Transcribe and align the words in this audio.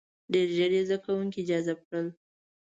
•ډېر 0.33 0.47
ژر 0.57 0.71
یې 0.77 0.83
زده 0.87 0.97
کوونکي 1.05 1.41
جذب 1.49 1.77
کړل. 1.87 2.07